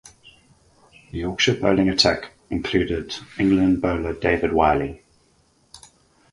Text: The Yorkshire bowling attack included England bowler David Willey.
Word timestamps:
The 1.11 1.19
Yorkshire 1.19 1.59
bowling 1.61 1.87
attack 1.87 2.31
included 2.49 3.15
England 3.37 3.83
bowler 3.83 4.13
David 4.13 4.51
Willey. 4.51 5.03